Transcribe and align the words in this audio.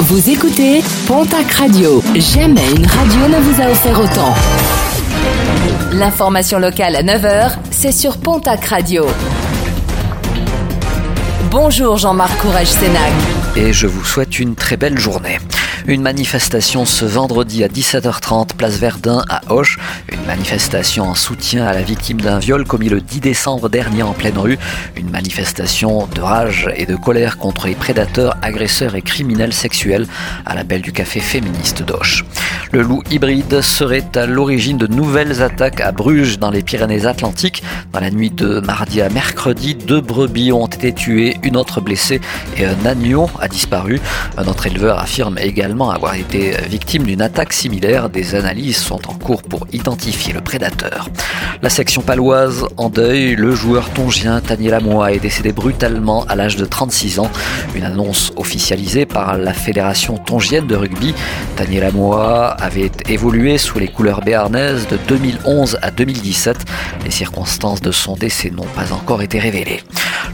Vous 0.00 0.28
écoutez 0.28 0.82
Pontac 1.06 1.50
Radio. 1.52 2.02
Jamais 2.16 2.68
une 2.76 2.86
radio 2.86 3.28
ne 3.28 3.38
vous 3.40 3.62
a 3.62 3.70
offert 3.70 3.98
autant. 4.00 4.34
L'information 5.92 6.58
locale 6.58 6.96
à 6.96 7.02
9h, 7.02 7.52
c'est 7.70 7.92
sur 7.92 8.18
Pontac 8.18 8.64
Radio. 8.66 9.06
Bonjour 11.50 11.96
Jean-Marc 11.96 12.36
Courage 12.38 12.66
Sénac. 12.66 13.12
Et 13.56 13.72
je 13.72 13.86
vous 13.86 14.04
souhaite 14.04 14.38
une 14.40 14.56
très 14.56 14.76
belle 14.76 14.98
journée. 14.98 15.38
Une 15.86 16.00
manifestation 16.00 16.86
ce 16.86 17.04
vendredi 17.04 17.62
à 17.62 17.68
17h30, 17.68 18.54
place 18.56 18.78
Verdun 18.78 19.22
à 19.28 19.42
Auch. 19.52 19.76
Une 20.10 20.24
manifestation 20.24 21.04
en 21.04 21.14
soutien 21.14 21.66
à 21.66 21.74
la 21.74 21.82
victime 21.82 22.22
d'un 22.22 22.38
viol 22.38 22.64
commis 22.64 22.88
le 22.88 23.02
10 23.02 23.20
décembre 23.20 23.68
dernier 23.68 24.02
en 24.02 24.14
pleine 24.14 24.38
rue. 24.38 24.58
Une 24.96 25.10
manifestation 25.10 26.06
de 26.06 26.22
rage 26.22 26.70
et 26.74 26.86
de 26.86 26.96
colère 26.96 27.36
contre 27.36 27.66
les 27.66 27.74
prédateurs, 27.74 28.34
agresseurs 28.40 28.94
et 28.94 29.02
criminels 29.02 29.52
sexuels 29.52 30.06
à 30.46 30.54
l'appel 30.54 30.80
du 30.80 30.90
café 30.90 31.20
féministe 31.20 31.82
d'Auch. 31.82 32.24
Le 32.72 32.80
loup 32.80 33.02
hybride 33.10 33.60
serait 33.60 34.06
à 34.14 34.24
l'origine 34.24 34.78
de 34.78 34.86
nouvelles 34.86 35.42
attaques 35.42 35.82
à 35.82 35.92
Bruges 35.92 36.38
dans 36.38 36.50
les 36.50 36.62
Pyrénées-Atlantiques. 36.62 37.62
Dans 37.92 38.00
la 38.00 38.10
nuit 38.10 38.30
de 38.30 38.60
mardi 38.60 39.02
à 39.02 39.10
mercredi, 39.10 39.74
deux 39.74 40.00
brebis 40.00 40.50
ont 40.50 40.66
été 40.66 40.94
tuées, 40.94 41.36
une 41.42 41.58
autre 41.58 41.82
blessée 41.82 42.22
et 42.56 42.64
un 42.64 42.86
agneau 42.86 43.28
a 43.38 43.48
disparu. 43.48 44.00
Un 44.38 44.46
autre 44.46 44.66
éleveur 44.66 44.98
affirme 44.98 45.36
également 45.38 45.73
avoir 45.82 46.14
été 46.14 46.52
victime 46.68 47.02
d'une 47.02 47.20
attaque 47.20 47.52
similaire. 47.52 48.08
Des 48.08 48.34
analyses 48.34 48.76
sont 48.76 49.08
en 49.08 49.14
cours 49.14 49.42
pour 49.42 49.66
identifier 49.72 50.32
le 50.32 50.40
prédateur. 50.40 51.08
La 51.62 51.68
section 51.68 52.00
paloise 52.00 52.66
en 52.76 52.88
deuil, 52.90 53.34
le 53.34 53.54
joueur 53.54 53.90
tongien 53.90 54.40
Tanier 54.40 54.70
Lamois 54.70 55.12
est 55.12 55.18
décédé 55.18 55.52
brutalement 55.52 56.24
à 56.26 56.36
l'âge 56.36 56.56
de 56.56 56.64
36 56.64 57.18
ans. 57.18 57.30
Une 57.74 57.84
annonce 57.84 58.32
officialisée 58.36 59.04
par 59.04 59.36
la 59.36 59.52
Fédération 59.52 60.16
tongienne 60.16 60.66
de 60.66 60.76
rugby. 60.76 61.14
Tanier 61.56 61.80
Lamois 61.80 62.50
avait 62.50 62.92
évolué 63.08 63.58
sous 63.58 63.78
les 63.78 63.88
couleurs 63.88 64.20
béarnaises 64.20 64.86
de 64.86 64.98
2011 65.08 65.78
à 65.82 65.90
2017. 65.90 66.56
Les 67.04 67.10
circonstances 67.10 67.80
de 67.80 67.90
son 67.90 68.14
décès 68.14 68.50
n'ont 68.50 68.62
pas 68.62 68.92
encore 68.92 69.22
été 69.22 69.38
révélées. 69.38 69.80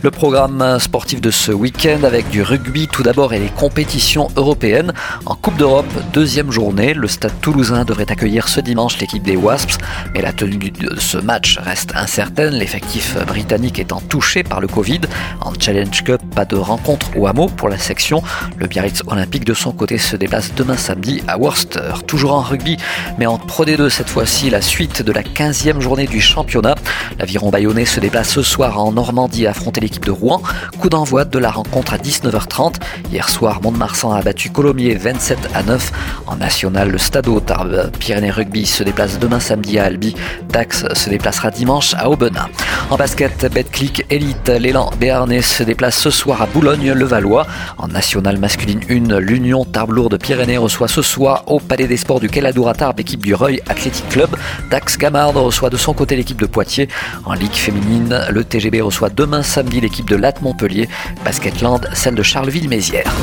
Le 0.02 0.10
programme 0.10 0.78
sportif 0.78 1.20
de 1.20 1.30
ce 1.30 1.52
week-end 1.52 2.04
avec 2.04 2.30
du 2.30 2.42
rugby 2.42 2.88
tout 2.88 3.02
d'abord 3.02 3.34
et 3.34 3.38
les 3.38 3.48
compétitions 3.48 4.28
européennes. 4.36 4.92
En 5.26 5.34
Coupe 5.34 5.56
d'Europe, 5.56 5.86
deuxième 6.12 6.50
journée, 6.50 6.94
le 6.94 7.06
stade 7.06 7.38
toulousain 7.42 7.84
devrait 7.84 8.10
accueillir 8.10 8.48
ce 8.48 8.60
dimanche 8.60 8.98
l'équipe 8.98 9.22
des 9.22 9.36
Wasps, 9.36 9.76
mais 10.14 10.22
la 10.22 10.32
tenue 10.32 10.70
de 10.70 10.98
ce 10.98 11.18
match 11.18 11.58
reste 11.58 11.94
incertaine, 11.94 12.54
l'effectif 12.54 13.16
britannique 13.26 13.78
étant 13.78 14.00
touché 14.00 14.42
par 14.42 14.60
le 14.60 14.68
Covid. 14.68 15.00
En 15.42 15.52
Challenge 15.58 16.02
Cup, 16.02 16.22
pas 16.34 16.46
de 16.46 16.56
rencontre 16.56 17.10
au 17.16 17.26
hameau 17.26 17.46
pour 17.46 17.68
la 17.68 17.78
section. 17.78 18.22
Le 18.56 18.66
Biarritz 18.66 19.02
Olympique 19.06 19.44
de 19.44 19.54
son 19.54 19.72
côté 19.72 19.98
se 19.98 20.16
déplace 20.16 20.54
demain 20.54 20.78
samedi 20.78 21.22
à 21.28 21.36
Worcester. 21.36 21.92
Toujours 22.06 22.32
en 22.32 22.40
rugby, 22.40 22.78
mais 23.18 23.26
en 23.26 23.36
Pro 23.38 23.66
D2 23.66 23.90
cette 23.90 24.08
fois-ci, 24.08 24.48
la 24.48 24.62
suite 24.62 25.02
de 25.02 25.12
la 25.12 25.22
15e 25.22 25.80
journée 25.80 26.06
du 26.06 26.20
championnat. 26.20 26.74
L'aviron 27.18 27.50
bayonnais 27.50 27.84
se 27.84 28.00
déplace 28.00 28.30
ce 28.30 28.42
soir 28.42 28.80
en 28.80 28.92
Normandie 28.92 29.46
à 29.46 29.52
l'équipe 29.80 30.04
de 30.04 30.10
Rouen. 30.10 30.42
Coup 30.78 30.88
d'envoi 30.88 31.24
de 31.24 31.38
la 31.38 31.50
rencontre 31.50 31.94
à 31.94 31.98
19h30. 31.98 32.76
Hier 33.12 33.28
soir, 33.28 33.60
Mont-de-Marsan 33.62 34.12
a 34.12 34.22
battu 34.22 34.50
Colomiers 34.50 34.94
27 34.94 35.38
à 35.54 35.62
9. 35.62 35.92
En 36.26 36.36
national, 36.36 36.90
le 36.90 36.98
Stade 36.98 37.28
Tarbes 37.44 37.90
Pyrénées 37.98 38.30
Rugby 38.30 38.66
se 38.66 38.82
déplace 38.82 39.18
demain 39.18 39.40
samedi 39.40 39.78
à 39.78 39.84
Albi. 39.84 40.14
Dax 40.48 40.84
se 40.94 41.10
déplacera 41.10 41.50
dimanche 41.50 41.94
à 41.94 42.10
Aubenas. 42.10 42.48
En 42.90 42.96
basket, 42.96 43.46
Betclic 43.52 44.04
Elite, 44.10 44.48
l'élan 44.48 44.90
Béarnais 44.98 45.42
se 45.42 45.62
déplace 45.62 45.96
ce 45.96 46.10
soir 46.10 46.42
à 46.42 46.46
Boulogne-le-Valois. 46.46 47.46
En 47.78 47.88
national 47.88 48.38
masculine 48.38 48.80
1, 48.88 49.20
l'Union 49.20 49.64
Tarbes-Lourdes 49.64 50.18
Pyrénées 50.18 50.58
reçoit 50.58 50.88
ce 50.88 51.02
soir 51.02 51.44
au 51.46 51.60
Palais 51.60 51.86
des 51.86 51.96
Sports 51.96 52.20
du 52.20 52.28
Queladour 52.28 52.68
à 52.68 52.74
Tarbes 52.74 52.98
l'équipe 52.98 53.24
du 53.24 53.34
Reuil 53.34 53.60
Athletic 53.68 54.08
Club. 54.08 54.30
Dax 54.70 54.98
Gamard 54.98 55.32
reçoit 55.34 55.70
de 55.70 55.76
son 55.76 55.94
côté 55.94 56.16
l'équipe 56.16 56.40
de 56.40 56.46
Poitiers. 56.46 56.88
En 57.24 57.34
Ligue 57.34 57.54
féminine, 57.54 58.20
le 58.30 58.44
TGB 58.44 58.80
reçoit 58.80 59.08
demain 59.10 59.42
l'équipe 59.78 60.10
de 60.10 60.16
Latte 60.16 60.42
Montpellier. 60.42 60.88
Basketland, 61.24 61.88
celle 61.92 62.16
de 62.16 62.22
Charleville-Mézières. 62.24 63.14